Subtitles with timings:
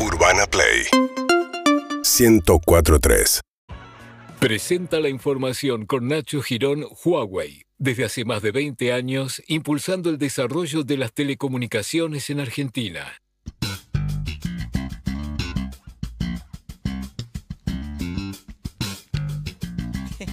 [0.00, 0.84] Urbana Play
[2.04, 3.40] 1043.
[4.38, 7.62] Presenta la información con Nacho Girón, Huawei.
[7.78, 13.06] Desde hace más de 20 años, impulsando el desarrollo de las telecomunicaciones en Argentina.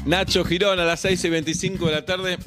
[0.06, 2.38] Nacho Girón a las 6 y 25 de la tarde.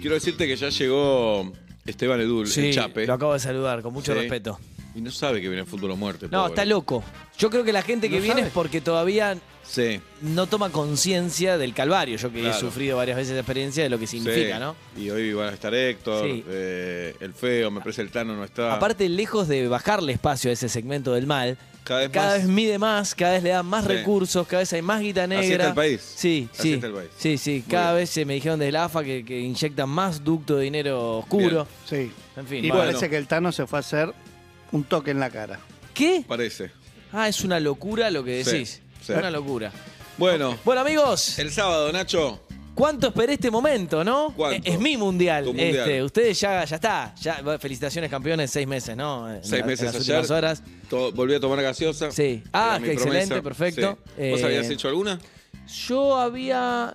[0.00, 1.52] Quiero decirte que ya llegó
[1.84, 3.06] Esteban Edul, Sí, el Chape.
[3.06, 4.18] lo acabo de saludar, con mucho Sí.
[4.20, 4.58] respeto.
[4.96, 6.26] Y no sabe que viene el fútbol o muerte.
[6.30, 6.52] No, pobre.
[6.54, 7.04] está loco.
[7.38, 8.46] Yo creo que la gente que ¿No viene sabe?
[8.48, 10.00] es porque todavía Sí.
[10.22, 12.16] no toma conciencia del calvario.
[12.16, 14.60] Yo que he sufrido varias veces la experiencia de lo que significa, sí.
[14.60, 14.74] ¿no?
[14.96, 16.44] Y hoy van a estar Héctor, Sí.
[16.48, 18.74] eh, el feo, me parece el Tano no está.
[18.74, 22.38] Aparte, lejos de bajarle espacio a ese segmento del mal, cada vez cada más.
[22.38, 23.88] vez mide más, cada vez le dan más Sí.
[23.92, 25.42] recursos, cada vez hay más guita negra.
[25.44, 26.00] Así está el país.
[26.16, 26.72] Sí, Así sí.
[26.74, 27.08] está el país.
[27.18, 27.50] Sí, sí.
[27.52, 27.96] Muy Cada bien.
[28.02, 31.66] vez se me dijeron desde la AFA que, que inyectan más ducto de dinero oscuro.
[31.84, 32.10] Sí.
[32.36, 32.64] En fin.
[32.64, 32.84] Y Bueno.
[32.86, 34.14] parece que el Tano se fue a hacer
[34.72, 35.58] un toque en la cara.
[35.94, 36.24] ¿Qué?
[36.26, 36.70] Parece.
[37.12, 38.82] Ah, es una locura lo que decís.
[39.02, 39.12] sí.
[39.12, 39.70] Una locura.
[40.18, 42.40] Bueno, Bueno, amigos, el sábado, Nacho.
[42.74, 44.32] ¿cuánto esperé este momento, no?
[44.36, 44.68] ¿Cuánto?
[44.68, 45.48] Es, mi mundial.
[45.56, 47.14] Este, ustedes ya, ya está.
[47.20, 49.30] Ya, felicitaciones, campeones, seis meses, ¿no?
[49.32, 50.32] En Seis la- meses en las ayer.
[50.32, 50.62] horas.
[51.14, 52.10] Volví a tomar gaseosa.
[52.10, 52.42] Sí.
[52.52, 53.42] Ah, qué excelente, promesa.
[53.42, 53.98] perfecto.
[54.16, 54.30] Sí.
[54.30, 55.18] ¿Vos Eh, habías hecho alguna?
[55.86, 56.94] Yo había.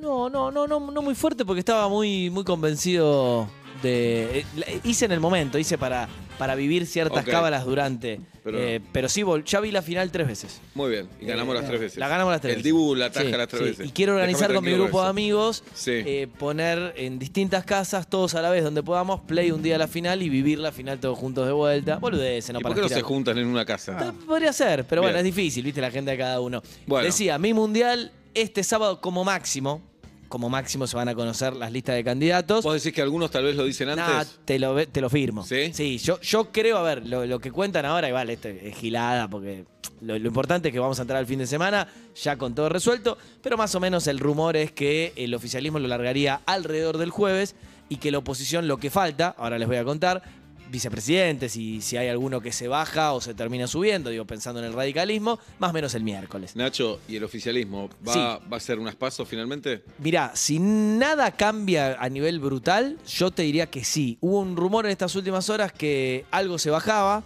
[0.00, 3.48] No, no, no, no, no muy fuerte porque estaba muy, muy convencido
[3.82, 4.40] de.
[4.66, 7.30] eh, Hice en el momento, hice para, para vivir ciertas Ok.
[7.30, 8.20] cábalas durante.
[8.44, 10.60] Pero eh, pero sí, ya vi la final tres veces.
[10.74, 11.08] Muy bien.
[11.20, 11.98] Y ganamos Eh, las tres veces.
[11.98, 12.64] La ganamos las tres El veces.
[12.64, 13.68] Dibu la ataja Sí, las tres sí.
[13.68, 13.86] veces.
[13.86, 15.90] Y quiero organizar con mi grupo de amigos, Sí.
[15.92, 19.78] eh, poner en distintas casas, todos a la vez, donde podamos, play un día a
[19.78, 21.98] la final y vivir la final todos juntos de vuelta.
[22.00, 23.98] No ¿Y para por qué no se juntan en una casa?
[24.08, 26.62] Eh, Podría ser, pero bueno, es difícil, viste, la agenda de cada uno.
[26.86, 27.04] Bueno.
[27.04, 29.82] Decía, mi mundial, este sábado como máximo,
[30.28, 32.64] como máximo se van a conocer las listas de candidatos.
[32.64, 34.06] ¿Vos decís que algunos tal vez lo dicen antes?
[34.06, 35.44] Nah, te lo, te lo firmo.
[35.44, 35.98] ¿Sí?
[35.98, 39.28] yo, yo creo, a ver, lo, lo que cuentan ahora, y vale, esto es gilada,
[39.28, 39.64] porque
[40.00, 42.68] lo, lo importante es que vamos a entrar al fin de semana ya con todo
[42.68, 47.10] resuelto, pero más o menos el rumor es que el oficialismo lo largaría alrededor del
[47.10, 47.54] jueves
[47.88, 50.22] y que la oposición lo que falta, ahora les voy a contar,
[50.70, 54.66] vicepresidentes y si hay alguno que se baja o se termina subiendo, digo, pensando en
[54.66, 56.54] el radicalismo, más o menos el miércoles.
[56.56, 58.18] Nacho, ¿y el oficialismo va, Sí.
[58.52, 59.82] va a ser unas pasos finalmente?
[59.98, 64.18] Mirá, si nada cambia a nivel brutal, yo te diría que sí.
[64.20, 67.22] Hubo un rumor en estas últimas horas que algo se bajaba.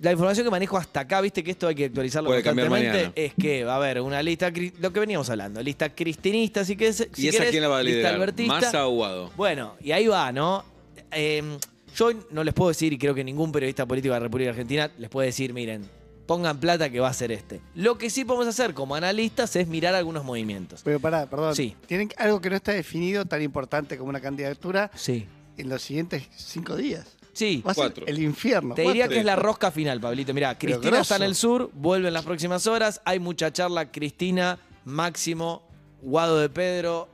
[0.00, 3.34] La información que manejo hasta acá, viste que esto hay que actualizarlo Puede constantemente, es
[3.34, 7.24] que va a haber una lista, lo que veníamos hablando, lista cristinista, si querés, si
[7.24, 8.34] ¿Y esa querés, quién la va a liderar?
[8.46, 9.32] ¿Massa o Guado?
[9.36, 10.64] Bueno, y ahí va, ¿no?
[11.10, 11.42] Eh,
[11.96, 14.90] yo no les puedo decir, y creo que ningún periodista político de la República Argentina
[14.98, 15.88] les puede decir, miren,
[16.26, 17.60] pongan plata que va a ser este.
[17.74, 20.82] Lo que sí podemos hacer como analistas es mirar algunos movimientos.
[20.84, 21.54] Pero pará, perdón.
[21.56, 21.74] Sí.
[21.86, 25.26] Tienen algo que no está definido tan importante como una candidatura Sí.
[25.56, 27.16] en los siguientes cinco días.
[27.32, 27.62] Sí.
[27.66, 28.74] Va a ser el infierno.
[28.74, 29.14] Te diría Cuatro.
[29.14, 30.34] que es la rosca final, Pablito.
[30.34, 33.00] Mirá, Pero Cristina está en el sur, vuelve en las próximas horas.
[33.04, 33.90] Hay mucha charla.
[33.90, 35.62] Cristina, Máximo,
[36.02, 37.08] Guado de Pedro,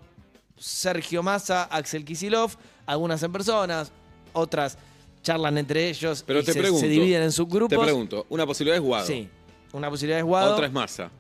[0.57, 2.53] Sergio Massa, Axel Kisilov.
[2.87, 3.93] Algunas en personas,
[4.35, 4.77] otras
[5.23, 6.81] charlan entre ellos Pero y te se, pregunto.
[6.87, 7.77] se dividen en subgrupos.
[7.79, 9.07] Te pregunto, una posibilidad es Guado.
[9.07, 9.29] Sí.
[9.73, 10.53] Una posibilidad es Guado.
[10.53, 11.11] Otra es Massa.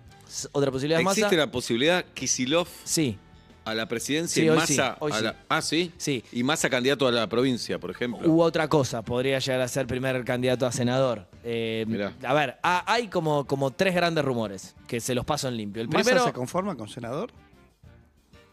[0.52, 1.20] Otra posibilidad es Massa.
[1.20, 3.16] ¿Existe la posibilidad Kisilov Sí,
[3.64, 5.26] a la presidencia Sí, y Massa sí, sí.
[5.48, 5.92] Ah, ¿sí?
[5.96, 6.24] sí.
[6.32, 8.28] Y Massa candidato a la provincia, por ejemplo.
[8.30, 11.26] U otra cosa, podría llegar a ser primer candidato a senador.
[11.42, 12.12] Eh, Mirá.
[12.24, 15.80] a ver, ha- hay como, como tres grandes rumores que se los paso en limpio.
[15.82, 17.30] El ¿Massa primero se conforma con senador?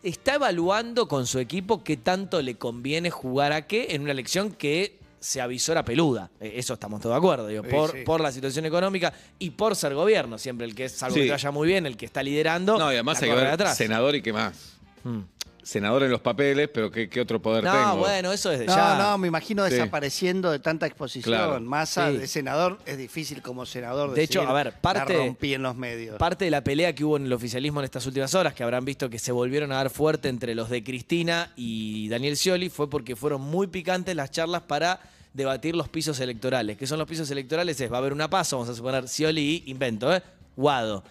[0.03, 4.51] Está evaluando con su equipo qué tanto le conviene jugar a qué en una elección
[4.51, 6.31] que se avisora peluda.
[6.39, 7.97] Eh, Eso estamos todos de acuerdo, digo, Sí, por, sí.
[8.03, 10.38] por la situación económica y por ser gobierno.
[10.40, 11.06] Siempre el que es, Sí.
[11.13, 12.78] que vaya muy bien, el que está liderando.
[12.79, 13.78] No, y además la hay que corre ver atrás.
[13.78, 14.78] senador y qué más.
[15.03, 15.19] Mm.
[15.63, 17.97] Senador en los papeles, pero ¿qué, qué otro poder No, tengo?
[17.97, 18.97] bueno, eso es de No, ya.
[18.97, 19.73] no, me imagino Sí.
[19.73, 21.35] desapareciendo de tanta exposición.
[21.35, 21.59] Claro.
[21.61, 22.17] Massa Sí.
[22.17, 25.61] de senador es difícil como senador De hecho, decir, a ver, parte- La rompí en
[25.63, 26.17] los medios.
[26.17, 28.85] Parte de la pelea que hubo en el oficialismo en estas últimas horas, que habrán
[28.85, 32.89] visto que se volvieron a dar fuerte entre los de Cristina y Daniel Scioli, fue
[32.89, 34.99] porque fueron muy picantes las charlas para
[35.33, 36.75] debatir los pisos electorales.
[36.78, 37.79] ¿Qué son los pisos electorales?
[37.79, 40.22] Es, va a haber una paso, vamos a suponer Scioli y, invento, ¿eh?
[40.55, 41.03] Guado.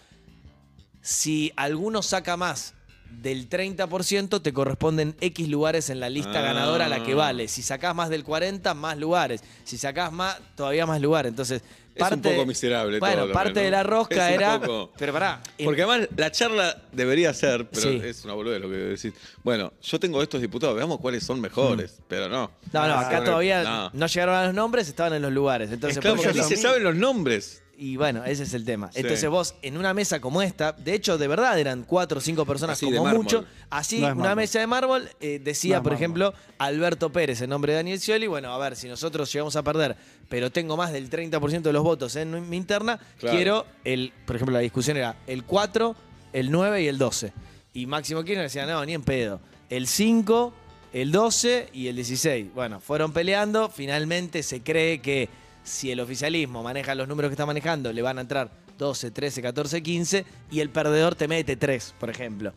[1.01, 2.73] Si alguno saca más
[3.11, 6.41] del 30%, te corresponden X lugares en la lista Ah.
[6.41, 7.47] ganadora a la que vale.
[7.47, 9.43] Si sacás más del 40%, más lugares.
[9.63, 11.29] Si sacás más, todavía más lugares.
[11.29, 11.61] Entonces,
[11.93, 13.63] Es un poco miserable Bueno, todo parte menos.
[13.65, 14.59] de la rosca Es un era.
[14.61, 15.41] poco- Pero pará.
[15.61, 17.99] Porque además la charla debería ser, pero Sí.
[18.01, 19.13] es una boludez lo que decís.
[19.43, 22.49] Bueno, yo tengo estos diputados, veamos cuáles son mejores, pero no.
[22.71, 23.89] No, no, acá Ah, todavía no.
[23.93, 24.07] no.
[24.07, 25.69] llegaron a los nombres, estaban en los lugares.
[25.69, 27.60] Entonces, Es claro, por porque ni ejemplo, se saben los nombres.
[27.77, 28.91] Y bueno, ese es el tema.
[28.91, 28.99] Sí.
[28.99, 32.45] Entonces vos, en una mesa como esta, de hecho, de verdad eran cuatro o cinco
[32.45, 33.43] personas Así, como mucho.
[33.71, 34.35] Así, No una mármol.
[34.35, 36.03] mesa de mármol, eh, decía, No por mármol.
[36.03, 38.27] ejemplo, Alberto Pérez, en nombre de Daniel Scioli.
[38.27, 39.95] Bueno, a ver, si nosotros llegamos a perder,
[40.29, 43.35] pero tengo más del 30% de los votos en mi interna, Claro.
[43.35, 45.95] quiero el, por ejemplo, la discusión era el 4,
[46.33, 47.33] el 9 y el 12.
[47.73, 49.39] Y Máximo Kirchner decía, no, ni en pedo.
[49.71, 50.53] El 5,
[50.93, 52.53] el 12 y el 16.
[52.53, 53.69] Bueno, fueron peleando.
[53.69, 55.29] Finalmente se cree que
[55.63, 59.41] si el oficialismo maneja los números que está manejando, le van a entrar 12, 13,
[59.41, 62.53] 14, 15 y el perdedor te mete 3, por ejemplo.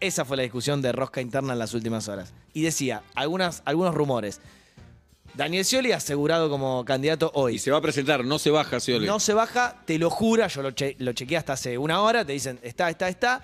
[0.00, 2.32] Esa fue la discusión de rosca interna en las últimas horas.
[2.52, 4.40] Y decía, algunas, algunos rumores.
[5.34, 7.56] Daniel Scioli asegurado como candidato hoy.
[7.56, 9.06] Y se va a presentar, no se baja, Scioli.
[9.06, 12.24] No se baja, te lo jura, yo lo, che- lo chequeé hasta hace una hora,
[12.24, 13.42] te dicen, está, está, está.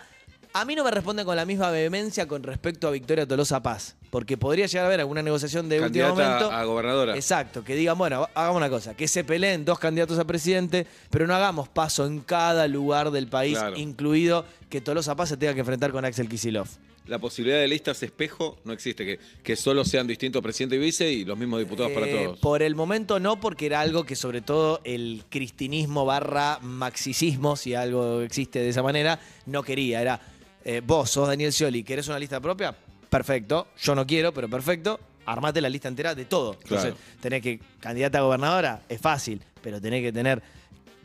[0.56, 3.96] A mí no me responden con la misma vehemencia con respecto a Victoria Tolosa Paz,
[4.10, 6.48] porque podría llegar a haber alguna negociación de último momento.
[6.48, 7.16] a gobernadora.
[7.16, 11.26] Exacto, que digan, bueno, hagamos una cosa, que se peleen dos candidatos a presidente, pero
[11.26, 13.76] no hagamos paso en cada lugar del país, Claro.
[13.76, 16.68] incluido que Tolosa Paz se tenga que enfrentar con Axel Kisilov.
[17.08, 21.10] La posibilidad de listas espejo no existe, que, que solo sean distintos presidente y vice
[21.12, 22.38] y los mismos diputados para Eh, todos.
[22.38, 27.74] Por el momento no, porque era algo que sobre todo el cristinismo barra maxicismo, si
[27.74, 30.00] algo existe de esa manera, no quería.
[30.00, 30.18] Era,
[30.64, 32.74] eh, vos sos Daniel Scioli, ¿querés una lista propia?
[33.10, 33.68] Perfecto.
[33.80, 34.98] Yo no quiero, pero perfecto.
[35.26, 36.54] Armate la lista entera de todo.
[36.62, 36.96] Entonces, Claro.
[37.20, 40.42] tenés que, candidata a gobernadora, es fácil, pero tenés que tener...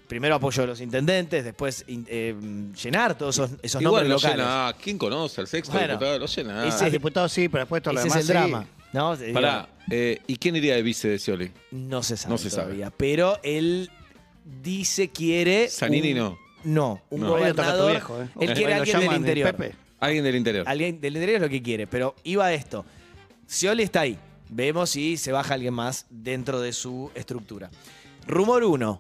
[0.08, 2.34] Primero apoyo de los intendentes, después eh,
[2.84, 4.38] llenar todos esos, esos Igual nombres lo locales.
[4.38, 6.18] llena, ah, ¿quién conoce al sexto Bueno, diputado?
[6.18, 6.68] Lo llena.
[6.68, 8.50] ese- Al diputado sí, pero después todo lo Ese demás es el sí.
[8.50, 8.68] drama.
[8.92, 9.14] ¿no?
[9.14, 11.52] Eh, Pará, eh, ¿y quién iría de vice de Scioli?
[11.70, 12.90] No se sabe No se sabe.
[12.98, 13.92] Pero él
[14.64, 15.70] dice quiere.
[15.70, 16.38] Zanini un- no.
[16.64, 17.30] No, un No.
[17.30, 17.92] Gobernador.
[17.92, 18.30] viejo, ¿eh?
[18.40, 19.56] Él quiere lo alguien del llaman el interior.
[19.56, 19.76] Pepe.
[20.00, 20.64] Alguien del interior.
[20.68, 21.88] Alguien del interior es lo que quiere.
[21.88, 22.86] Pero iba esto.
[23.48, 24.18] Scioli está ahí.
[24.50, 27.70] Vemos si se baja alguien más dentro de su estructura.
[28.28, 29.00] Rumor 1.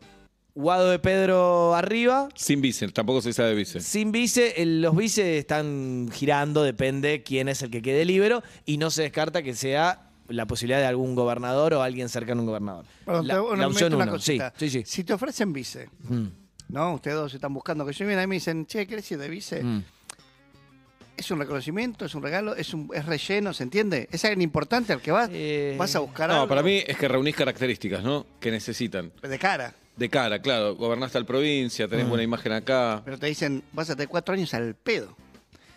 [0.55, 2.27] Guado de Pedro arriba.
[2.35, 3.79] Sin vice, tampoco se sabe de vice.
[3.79, 8.77] Sin vice, el- los vices están girando, depende quién es el que quede libre y
[8.77, 12.47] no se descarta que sea la posibilidad de algún gobernador o alguien cercano a un
[12.47, 12.85] gobernador.
[13.05, 14.19] Perdón, la, te- la una- opción una uno.
[14.19, 14.53] Sí, cosita.
[14.57, 14.83] sí, sí.
[14.85, 16.25] Si te ofrecen vice, Mm,
[16.69, 16.93] ¿no?
[16.93, 19.17] Ustedes dos están buscando que yo viene a mí y me dicen, che, ¿querés ir
[19.19, 19.63] de vice?
[19.63, 19.83] mm.
[21.17, 24.07] Es un reconocimiento, es un regalo, es, un, es relleno, ¿se entiende?
[24.09, 26.95] Es alguien importante al que vas, Eh, vas a buscar No, algo para mí es
[26.97, 28.25] que reunís características, ¿no?
[28.39, 29.11] Que necesitan.
[29.21, 29.73] de cara.
[29.97, 30.77] De cara, claro.
[30.77, 32.09] Gobernás tal provincia, tenés Mm.
[32.09, 33.01] buena imagen acá.
[33.03, 35.13] Pero te dicen, vas a tener cuatro años al pedo.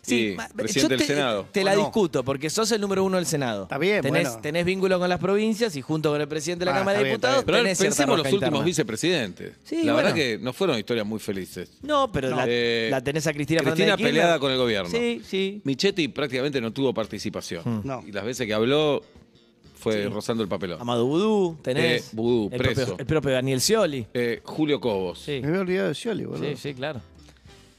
[0.04, 1.46] Sí, presidente yo del te, Senado.
[1.52, 1.80] Te ¿O la no?
[1.82, 3.62] discuto, porque sos el número uno del Senado.
[3.62, 4.40] Está bien, tenés, bueno.
[4.42, 7.04] tenés vínculo con las provincias y junto con el presidente de la Ah, Cámara de
[7.04, 8.64] bien, Diputados Pero tenés pensemos los últimos interna.
[8.64, 9.52] vicepresidentes.
[9.62, 10.14] Sí, la verdad bueno.
[10.16, 11.70] que no fueron historias muy felices.
[11.82, 14.10] No, pero la, Eh, la tenés a Cristina Cristina Fernández de Kirchner.
[14.12, 14.90] peleada con el gobierno.
[14.90, 15.60] Sí, sí.
[15.62, 17.62] Michetti prácticamente no tuvo participación.
[17.64, 17.80] Mm.
[17.86, 18.02] No.
[18.04, 19.02] Y las veces que habló
[19.76, 20.08] fue Sí.
[20.08, 20.80] rozando el papelón.
[20.80, 22.02] Amado Vudú, tenés.
[22.06, 22.74] Eh, Vudú, el, preso.
[22.86, 24.06] propio, el propio Daniel Scioli.
[24.14, 25.20] Eh, Julio Cobos.
[25.20, 26.48] Sí, Me había olvidado de Scioli, boludo.
[26.50, 27.00] sí, sí, claro.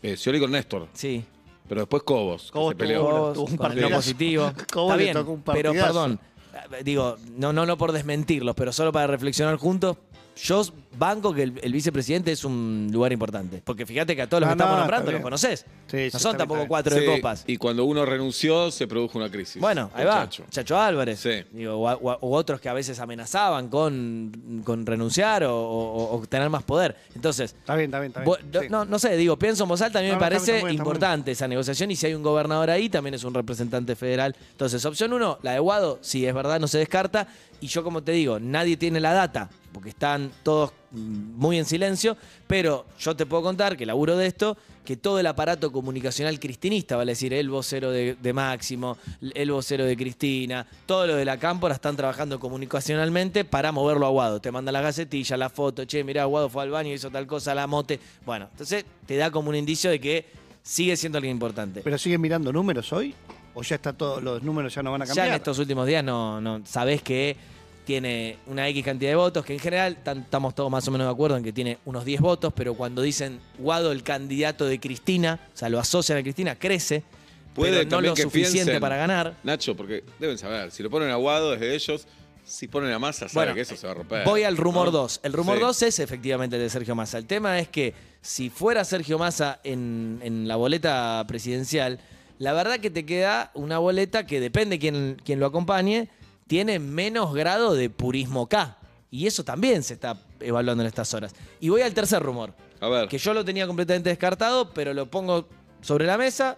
[0.01, 0.87] Eh, Scioli con Néstor.
[0.93, 1.23] Sí.
[1.67, 2.99] Pero después Cobos, que Cobos se peleó.
[3.01, 3.95] tuvo- Cobos, tuvo un con el no partidazo.
[3.95, 4.51] positivo.
[4.73, 5.87] Cobos Está le bien, tocó un pero partidazo.
[5.93, 6.19] perdón.
[6.83, 9.97] Digo, no, no, no por desmentirlos, pero solo para reflexionar juntos.
[10.35, 10.63] Yo
[10.97, 13.61] banco que el, el vicepresidente es un lugar importante.
[13.63, 15.65] Porque fíjate que a todos los No, que estamos no, nombrando los conoces.
[15.87, 17.43] Sí, no son tampoco cuatro de copas.
[17.45, 19.61] Y cuando uno renunció, se produjo una crisis.
[19.61, 20.27] Bueno, ahí va.
[20.49, 21.19] Chacho Álvarez.
[21.19, 21.43] Sí.
[21.51, 26.25] Digo, o, o- o otros que a veces amenazaban con, con renunciar o, o- o
[26.27, 26.95] tener más poder.
[27.15, 28.37] Entonces, Está bien, está bien, está bien.
[28.51, 28.67] no, Sí.
[28.69, 30.67] no, no sé, digo, pienso en voz alta, a mí No, me parece bien, está
[30.67, 33.95] bien, está importante esa negociación y si hay un gobernador ahí, también es un representante
[33.95, 34.35] federal.
[34.51, 37.27] Entonces, opción uno, la de Guado, sí, es verdad, no se descarta.
[37.61, 41.65] Y yo, como te digo, nadie tiene la data, porque están todos mm, muy en
[41.65, 42.15] silencio,
[42.47, 44.55] pero yo te puedo contar que laburo de esto,
[44.85, 48.97] que todo el aparato comunicacional cristinista, vale decir, el vocero de, de Máximo,
[49.33, 54.09] el vocero de Cristina, todo lo de la cámpora están trabajando comunicacionalmente para moverlo a
[54.09, 54.39] Guado.
[54.39, 57.55] Te manda la gacetilla, la foto, che, mirá, Guado fue al baño, hizo tal cosa,
[57.55, 57.99] la mote.
[58.25, 60.25] Bueno, entonces te da como un indicio de que
[60.61, 61.81] sigue siendo alguien importante.
[61.81, 63.13] ¿Pero siguen mirando números hoy?
[63.55, 65.27] ¿O ya está todo, los números ya no van a ya cambiar?
[65.27, 67.37] en estos últimos días no, no sabés que
[67.85, 71.11] tiene una X cantidad de votos, que en general estamos todos más o menos de
[71.13, 75.39] acuerdo en que tiene unos 10 votos, pero cuando dicen Guado el candidato de Cristina,
[75.53, 77.03] o sea, lo asocian a Cristina, crece,
[77.53, 79.35] Puede pero no lo que suficiente piensen- para ganar.
[79.43, 82.07] Nacho, porque deben saber, si lo ponen aguado desde ellos,
[82.45, 84.25] si ponen a masa, sabe Bueno, que eso se va a romper.
[84.25, 84.91] Voy al rumor ¿no?
[84.91, 85.19] 2.
[85.23, 85.61] El rumor Sí.
[85.61, 87.17] 2 es efectivamente el de Sergio Massa.
[87.17, 91.99] El tema es que si fuera Sergio Massa en, en la boleta presidencial,
[92.39, 96.09] la verdad que te queda una boleta que depende quién, quién lo acompañe,
[96.47, 98.77] tiene menos grado de purismo K.
[99.11, 101.33] Y eso también se está evaluando en estas horas.
[101.59, 105.05] Y voy al tercer rumor, A ver, que yo lo tenía completamente descartado, pero lo
[105.09, 105.47] pongo
[105.81, 106.57] sobre la mesa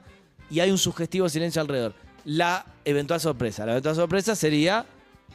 [0.49, 1.93] y hay un sugestivo silencio alrededor.
[2.23, 3.65] La eventual sorpresa.
[3.65, 4.85] La eventual sorpresa sería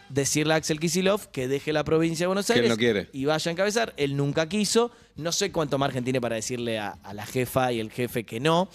[0.09, 3.09] decirle a Axel Kisilov que deje la provincia de Buenos Que él Aires no quiere.
[3.13, 3.95] y vaya a encabezar.
[3.97, 4.91] Él nunca quiso.
[5.17, 8.41] No sé cuánto margen tiene para decirle a, a la jefa y el jefe que
[8.41, 8.69] no.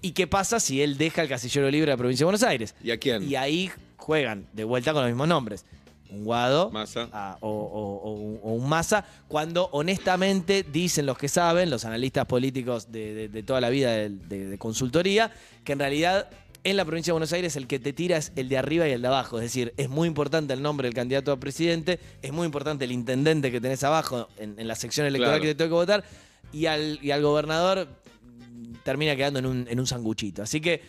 [0.00, 2.74] ¿Y qué pasa si él deja el casillero libre de la provincia de Buenos Aires?
[2.82, 3.28] ¿Y a quién?
[3.28, 3.70] Y ahí
[4.12, 5.66] juegan de vuelta con los mismos nombres.
[6.08, 7.10] Un Guado Massa.
[7.12, 12.90] a- o, o- o un- Massa, cuando honestamente dicen los que saben, los analistas políticos
[12.90, 15.30] de, de- de toda la vida de, consultoría,
[15.62, 16.30] que en realidad
[16.64, 18.92] en la provincia de Buenos Aires el que te tira es el de arriba y
[18.92, 19.36] el de abajo.
[19.36, 22.92] Es decir, es muy importante el nombre del candidato a presidente, es muy importante el
[22.92, 25.42] intendente que tenés abajo en, en la sección electoral Claro.
[25.42, 26.04] que te tengo que votar,
[26.54, 27.86] y al, y al gobernador
[28.82, 30.42] termina quedando en un, en un sanguchito.
[30.42, 30.80] Así que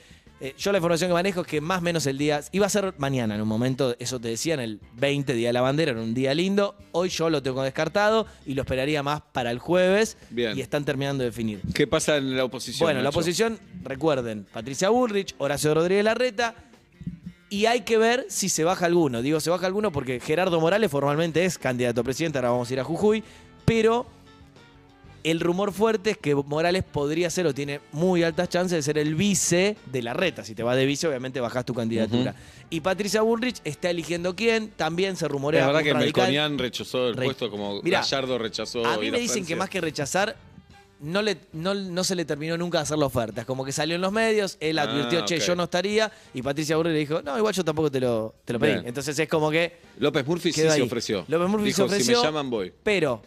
[0.42, 2.42] eh, yo la información que manejo es que más o menos el día.
[2.52, 5.62] Iba a ser mañana en un momento, eso te decían, el 20 día de la
[5.62, 6.76] bandera, era un día lindo.
[6.92, 10.18] Hoy yo lo tengo descartado y lo esperaría más para el jueves.
[10.30, 10.58] Bien.
[10.58, 11.62] Y están terminando de definir.
[11.74, 12.86] ¿Qué pasa en la oposición?
[12.86, 16.56] Bueno, la oposición, recuerden, Patricia Bullrich, Horacio Rodríguez Larreta.
[17.50, 19.22] Y hay que ver si se baja alguno.
[19.22, 22.74] Digo, se baja alguno porque Gerardo Morales formalmente es candidato a presidente, ahora vamos a
[22.74, 23.24] ir a Jujuy.
[23.66, 24.06] Pero
[25.24, 28.98] el rumor fuerte es que Morales podría ser o tiene muy altas chances de ser
[28.98, 30.44] el vice de la reta.
[30.44, 32.36] Si te vas de vice, obviamente bajás tu candidatura.
[32.70, 34.70] Y Patricia Bullrich está eligiendo quién.
[34.72, 36.24] También se rumorea Es verdad que radical.
[36.24, 38.86] Melconian rechazó el Re- puesto como Mirá, Gallardo rechazó.
[38.86, 40.36] A mí ir me dicen que más que rechazar,
[41.02, 43.42] no, le, no, no se le terminó nunca de hacer la oferta.
[43.42, 46.42] Es como que salió en los medios, él Ah, advirtió, che, yo no estaría, y
[46.42, 48.74] Patricia Bullrich le dijo, no, igual yo tampoco te lo, te lo pedí.
[48.74, 48.84] Bien.
[48.88, 51.24] Entonces es como que López Murphy sí se ofreció.
[51.28, 52.74] López Murphy Dijo, se ofreció, si me llaman voy.
[52.84, 53.22] pero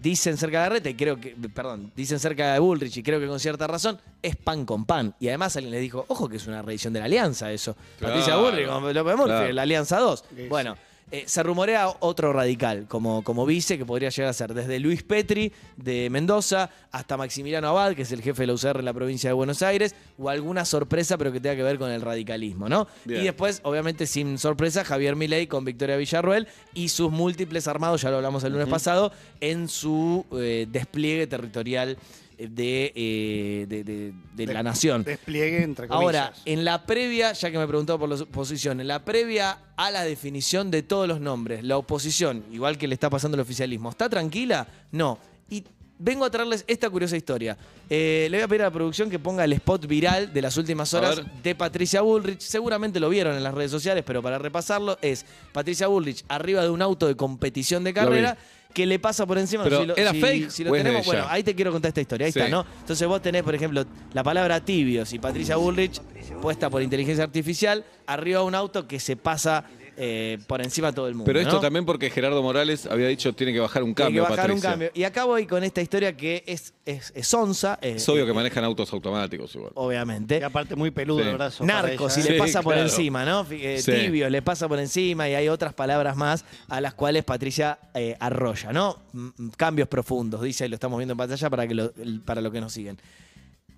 [0.00, 3.18] dicen cerca de la reta, y creo que, perdón, dicen cerca de Bullrich, y creo
[3.20, 5.14] que con cierta razón, es pan con pan.
[5.20, 7.76] Y además alguien le dijo, ojo que es una revisión de la alianza eso.
[7.98, 8.14] Claro.
[8.14, 9.52] Patricia Bullrich con López Murphy, Claro.
[9.52, 10.24] la alianza 2.
[10.36, 10.76] Sí, Bueno.
[11.12, 15.04] Eh, se rumorea otro radical como, como vice que podría llegar a ser desde Luis
[15.04, 18.92] Petri de Mendoza hasta Maximiliano Abad, que es el jefe de la UCR en la
[18.92, 22.68] provincia de Buenos Aires, o alguna sorpresa pero que tenga que ver con el radicalismo,
[22.68, 22.88] ¿no?
[23.04, 23.20] Bien.
[23.20, 28.10] Y después, obviamente, sin sorpresa, Javier Milei con Victoria Villarruel y sus múltiples armados, ya
[28.10, 31.98] lo hablamos el lunes pasado, en su eh, despliegue territorial
[32.38, 35.02] de, eh, de- de- de la nación.
[35.04, 36.04] Despliegue entre comillas.
[36.04, 39.90] Ahora, en la previa, ya que me preguntó por la oposición, en la previa a
[39.90, 43.90] la definición de todos los nombres, la oposición, igual que le está pasando al oficialismo,
[43.90, 44.66] ¿está tranquila?
[44.92, 45.18] No.
[45.48, 45.64] Y
[45.98, 47.56] vengo a traerles esta curiosa historia.
[47.88, 50.56] Eh, le voy a pedir a la producción que ponga el spot viral de las
[50.58, 52.40] últimas horas de Patricia Bullrich.
[52.40, 56.68] Seguramente lo vieron en las redes sociales, pero para repasarlo, es Patricia Bullrich arriba de
[56.68, 58.36] un auto de competición de Lo carrera.
[58.76, 59.64] Que le pasa por encima.
[59.64, 61.20] Pero, si lo, ¿era si- fake si lo o es de tenemos, ella?
[61.20, 62.26] bueno, ahí te quiero contar esta historia.
[62.26, 62.38] Ahí Sí.
[62.40, 62.66] está, ¿no?
[62.80, 65.98] Entonces vos tenés, por ejemplo, la palabra tibios y Patricia Bullrich
[66.42, 69.64] puesta por inteligencia artificial arriba de un auto que se pasa
[69.96, 71.24] eh, por encima de todo el mundo.
[71.26, 71.60] Pero esto ¿no?
[71.60, 74.60] también porque Gerardo Morales había dicho tiene que bajar un Tiene cambio, que bajar un
[74.60, 74.90] cambio.
[74.94, 77.78] Y acá voy con esta historia que es, es, es onza.
[77.82, 79.72] eh, Es obvio eh, que manejan autos automáticos igual.
[79.74, 80.38] Obviamente.
[80.38, 81.28] Y aparte muy peludo Sí.
[81.28, 81.66] el brazo.
[81.66, 82.22] para Narco, ella, si ¿eh?
[82.24, 83.46] Sí, le pasa por encima, ¿no?
[83.50, 83.92] Eh, Sí.
[83.92, 88.16] Tibio, le pasa por encima y hay otras palabras más a las cuales Patricia eh,
[88.20, 88.98] arrolla, ¿no?
[89.14, 91.92] M- m- cambios profundos, dice, y lo estamos viendo en pantalla para, que lo,
[92.24, 92.98] para los que nos siguen.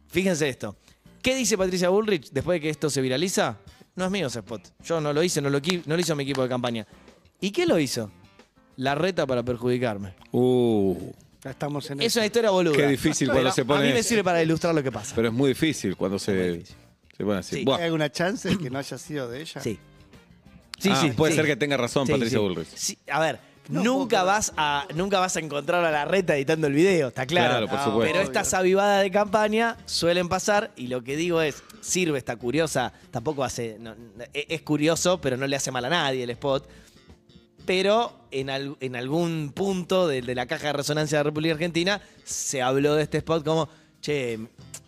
[0.08, 0.76] Fíjense esto.
[1.22, 3.58] ¿Qué dice Patricia Bullrich después de que esto se viraliza?
[3.99, 4.62] No es mío ese spot.
[4.85, 6.87] Yo no lo hice, no lo, qui- no lo hizo mi equipo de campaña.
[7.40, 8.11] ¿Y qué lo hizo?
[8.76, 10.14] La reta para perjudicarme.
[10.33, 11.11] Uh,
[11.43, 12.21] Ya estamos en Es eso.
[12.21, 12.76] una historia boluda.
[12.76, 15.14] Qué difícil cuando Pero se pone- A mí me sirve para ilustrar lo que pasa.
[15.17, 16.76] pero es muy difícil cuando se, muy difícil.
[17.17, 17.57] se pone así.
[17.57, 17.64] Sí.
[17.76, 19.61] ¿Hay alguna chance de que no haya sido de ella?
[19.61, 19.78] Sí.
[20.78, 21.11] Sí, Ah, sí.
[21.11, 21.37] Puede sí.
[21.38, 22.45] ser que tenga razón Sí, Patricia sí.
[22.45, 22.69] Bullrich.
[22.76, 26.69] Sí, a ver, No nunca vas a nunca vas a encontrar a la reta editando
[26.69, 27.50] el video, está claro.
[27.50, 28.12] Claro, por No, supuesto.
[28.12, 32.92] Pero estas avivadas de campaña suelen pasar y lo que digo es, sirve esta curiosa,
[33.11, 33.94] tampoco hace, no-
[34.32, 36.68] e- es curioso, pero no le hace mal a nadie el spot.
[37.66, 41.54] Pero en, al- en algún punto de, de la caja de resonancia de la República
[41.54, 43.68] Argentina se habló de este spot como,
[44.00, 44.38] che,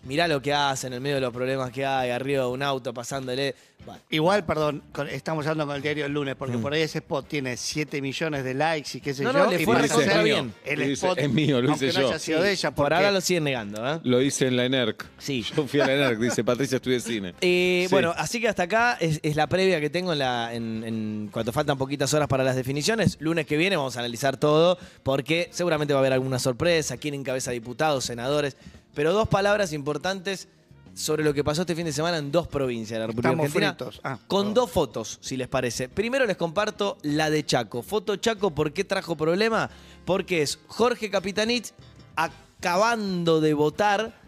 [0.04, 2.62] mirá lo que hace en el medio de los problemas que hay, arriba de un
[2.62, 3.54] auto pasándole.
[3.84, 6.60] Bueno, Igual, perdón, con- estamos hablando con el diario el lunes, porque Mm.
[6.62, 9.38] por ahí ese spot tiene 7 millones de likes y qué sé No, yo.
[9.38, 10.54] no, le y fue pasa a recontra ser bien.
[10.66, 12.08] El dice, spot, "Es mío, lo hice aunque no yo".
[12.08, 14.00] haya sido de ella, por porque ahora lo siguen negando, ¿eh?
[14.04, 15.06] Lo hice en la ENERC.
[15.16, 15.42] Sí.
[15.56, 17.34] Yo fui a la ENERC, dice Patricia, estudié cine.
[17.40, 17.94] Eh, Sí.
[17.94, 21.30] Bueno, así que hasta acá es, es la previa que tengo en, la, en, en
[21.32, 23.16] cuanto faltan poquitas horas para las definiciones.
[23.20, 27.14] Lunes que viene vamos a analizar todo porque seguramente va a haber alguna sorpresa, quién
[27.14, 28.58] encabeza diputados, senadores,
[28.94, 30.48] pero dos palabras importantes
[30.94, 33.56] sobre lo que pasó este fin de semana en dos provincias de la República Estamos
[33.56, 34.00] Argentina.
[34.02, 35.88] Ah, con dos fotos, si les parece.
[35.88, 37.82] Primero les comparto la de Chaco.
[37.82, 39.70] Foto Chaco, ¿por qué trajo problema?
[40.04, 41.72] Porque es Jorge Capitanich
[42.16, 44.19] acabando de votar,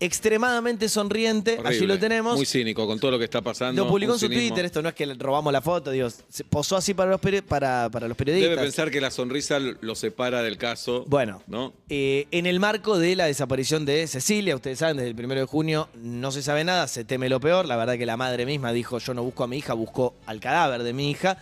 [0.00, 1.86] Extremadamente sonriente, allí Horrible.
[1.94, 2.36] lo tenemos.
[2.36, 3.84] Muy cínico con todo lo que está pasando.
[3.84, 4.48] Lo publicó en su cinismo.
[4.48, 7.42] Twitter, esto no es que robamos la foto, digo, se posó así para los, peri-
[7.42, 8.50] para, para los periodistas.
[8.50, 11.04] Debe pensar que la sonrisa lo separa del caso.
[11.08, 11.72] Bueno, ¿No?
[11.88, 15.46] eh, en el marco de la desaparición de Cecilia, ustedes saben, desde el primero de
[15.46, 17.66] junio no se sabe nada, se teme lo peor.
[17.66, 20.40] La verdad que la madre misma dijo, yo no busco a mi hija, busco al
[20.40, 21.38] cadáver de mi hija.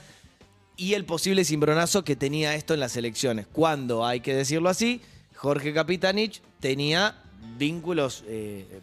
[0.77, 3.47] y el posible cimbronazo que tenía esto en las elecciones.
[3.53, 5.01] Cuando, hay que decirlo así,
[5.37, 7.23] Jorge Capitanich tenía
[7.59, 8.81] vínculos eh,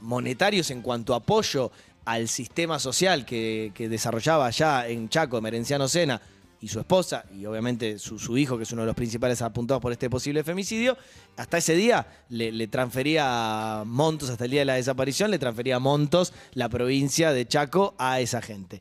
[0.00, 1.70] monetarios en cuanto a apoyo
[2.04, 6.20] al sistema social que, desarrollaba allá en Chaco, Merenciano Sena,
[6.60, 9.90] y su esposa, y obviamente su, hijo, que es uno de los principales apuntados por
[9.90, 10.96] este posible femicidio,
[11.36, 15.80] hasta ese día le, le transfería montos, hasta el día de la desaparición, le transfería
[15.80, 18.80] montos la provincia de Chaco a esa gente.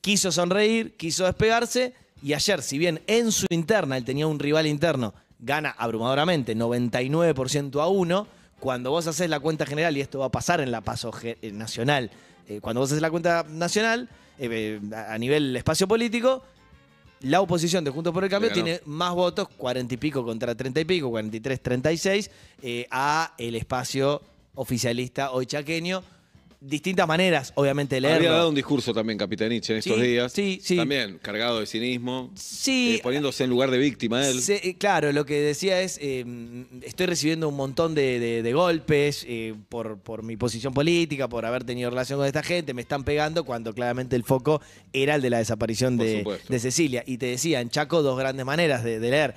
[0.00, 4.66] Quiso sonreír, quiso despegarse, y ayer, si bien en su interna él tenía un rival
[4.66, 8.26] interno, gana abrumadoramente 99% a 1,
[8.60, 11.50] cuando vos haces la cuenta general, y esto va a pasar en la paso eh,
[11.52, 12.10] nacional,
[12.48, 16.42] eh, cuando vos haces la cuenta nacional, eh, a nivel espacio político,
[17.20, 20.80] la oposición de Juntos por el Cambio tiene más votos, 40 y pico contra 30
[20.80, 22.30] y pico, 43, 36,
[22.62, 24.22] eh, a el espacio
[24.54, 26.02] oficialista hoy chaqueño.
[26.62, 28.18] Distintas maneras, obviamente, de leerlo.
[28.18, 30.30] Había dado un discurso también Capitanich en estos Sí, días.
[30.30, 30.76] sí, sí.
[30.76, 32.30] También cargado de cinismo.
[32.34, 34.38] Sí, eh, poniéndose en lugar de víctima él.
[34.46, 36.22] Eh, claro, lo que decía es, eh,
[36.82, 41.46] estoy recibiendo un montón de, de- de golpes eh, por, por mi posición política, por
[41.46, 44.60] haber tenido relación con esta gente, me están pegando cuando claramente el foco
[44.92, 47.02] era el de la desaparición de, de Cecilia.
[47.06, 49.34] Y te decía, en Chaco, dos grandes maneras de, de leer.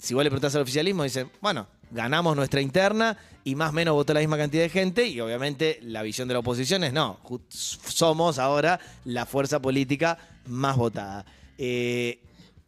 [0.00, 3.94] Si vos le preguntás al oficialismo, dicen, bueno, ganamos nuestra interna y más o menos
[3.94, 7.20] votó la misma cantidad de gente y obviamente la visión de la oposición es no,
[7.48, 11.24] somos ahora la fuerza política más votada.
[11.58, 12.20] Eh,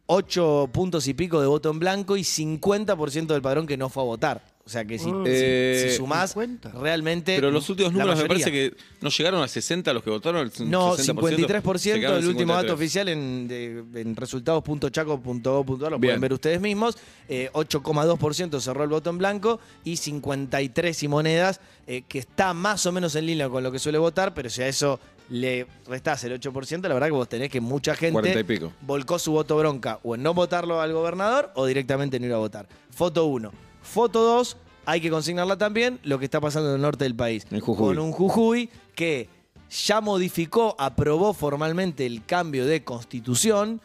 [0.05, 4.01] 8 puntos y pico de voto en blanco y 50% del padrón que no fue
[4.03, 4.48] a votar.
[4.69, 5.23] O sea que si, Mm.
[5.25, 6.69] si- Eh, si sumás, 50.
[6.73, 7.33] realmente.
[7.33, 10.41] Pero los últimos números me parece que no llegaron a 60 los que votaron.
[10.45, 12.63] el No, 60%, 53% se quedaron del último 53.
[12.63, 15.99] dato oficial en, de- en resultados.chaco.gov.ar, lo Bien.
[16.11, 16.99] pueden ver ustedes mismos.
[17.27, 22.85] Eh, 8,2% cerró el voto en blanco y 53 y monedas, eh, que está más
[22.85, 24.99] o menos en línea con lo que suele votar, pero si a eso
[25.31, 29.17] le restás el 8%, la verdad que vos tenés que mucha 40 y gente volcó
[29.17, 32.67] su voto bronca o en no votarlo al gobernador o directamente no ir a votar.
[32.91, 33.51] Foto 1.
[33.91, 37.45] Foto 2, hay que consignarla también, lo que está pasando en el norte del país.
[37.51, 37.87] En Jujuy.
[37.95, 39.29] Con un Jujuy que
[39.69, 43.81] ya modificó, aprobó formalmente el cambio de constitución,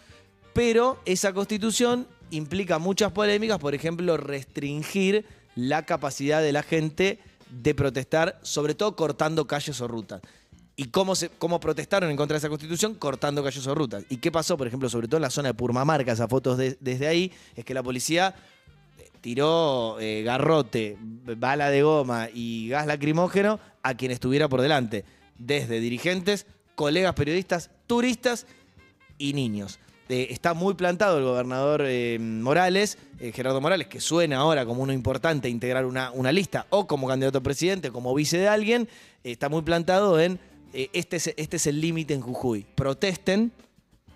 [0.52, 7.18] pero esa constitución implica muchas polémicas, por ejemplo, restringir la capacidad de la gente
[7.50, 10.20] de protestar, sobre todo cortando calles o rutas.
[10.76, 12.94] ¿Y cómo, se, cómo protestaron en contra de esa constitución?
[12.94, 14.04] Cortando calles o rutas.
[14.08, 16.76] ¿Y qué pasó, por ejemplo, sobre todo en la zona de Purmamarca, esas fotos de-
[16.80, 17.30] desde ahí?
[17.54, 18.34] Es que la policía
[19.24, 25.06] tiró eh, garrote, bala de goma y gas lacrimógeno a quien estuviera por delante,
[25.38, 28.46] desde dirigentes, colegas periodistas, turistas
[29.16, 29.78] y niños.
[30.10, 32.98] Eh, está muy plantado el gobernador eh, Morales,
[33.32, 37.38] Gerardo Morales, que suena ahora como uno importante integrar una, una lista o como candidato
[37.38, 38.90] a presidente, como vice de alguien,
[39.22, 40.38] está muy plantado en
[40.74, 42.66] este, es, este es el límite en Jujuy.
[42.74, 43.52] Protesten,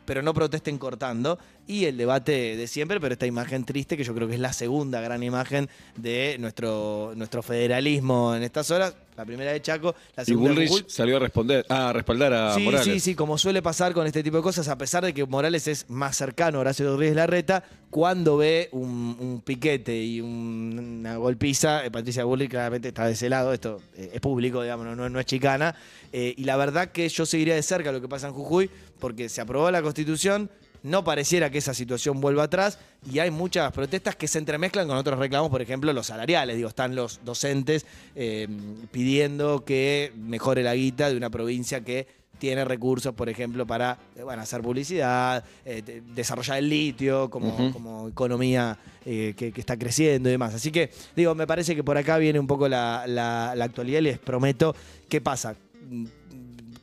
[0.09, 1.39] pero no protesten cortando.
[1.67, 4.55] Y el debate de siempre, pero esta imagen triste, que yo creo que es la
[4.55, 8.95] segunda gran imagen de nuestro, nuestro federalismo en estas horas.
[9.19, 10.85] La primera de Chaco, la Y segunda de Bullrich Jujuy.
[10.89, 12.85] salió a responder, a respaldar a Sí, Morales.
[12.95, 15.67] sí, sí, como suele pasar con este tipo de cosas, a pesar de que Morales
[15.67, 21.17] es más cercano a Horacio Rodríguez Larreta, cuando ve un, un piquete y un- una
[21.17, 25.19] golpiza, eh, Patricia Bullrich claramente está de ese lado, esto eh, es público, digamos, no
[25.19, 25.75] es chicana,
[26.13, 29.29] eh, y la verdad que yo seguiría de cerca lo que pasa en Jujuy, porque
[29.29, 30.49] se aprobó la Constitución,
[30.89, 32.79] no pareciera que esa situación vuelva atrás
[33.11, 36.57] y hay muchas protestas que se entremezclan con otros reclamos, por ejemplo, los salariales.
[36.57, 38.49] Digo, están los docentes eh,
[38.91, 42.07] pidiendo que mejore la guita de una provincia que
[42.39, 47.73] tiene recursos, por ejemplo, para eh, bueno, hacer publicidad, eh, de- desarrollar el litio como,
[47.73, 50.55] como economía eh, que, que está creciendo y demás.
[50.55, 53.99] Así que, digo, me parece que por acá viene un poco la, la- la actualidad
[53.99, 54.77] y les prometo
[55.09, 55.57] qué pasa
[55.91, 56.05] mm,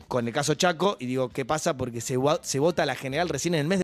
[0.10, 1.76] con el caso Chaco y digo, ¿qué pasa?
[1.78, 3.84] Porque se, se vota la general recién en el mes de